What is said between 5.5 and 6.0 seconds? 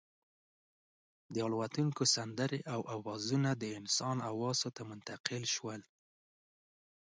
شول.